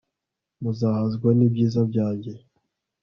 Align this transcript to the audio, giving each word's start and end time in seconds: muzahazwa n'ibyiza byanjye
muzahazwa 0.61 1.29
n'ibyiza 1.37 1.81
byanjye 1.89 2.31